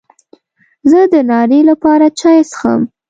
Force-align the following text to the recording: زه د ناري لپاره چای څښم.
زه 0.89 0.99
د 1.13 1.15
ناري 1.31 1.59
لپاره 1.69 2.05
چای 2.19 2.39
څښم. 2.49 2.81